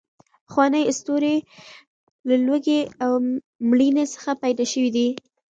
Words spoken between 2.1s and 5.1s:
له لوږې او مړینې څخه پیدا شوې دي.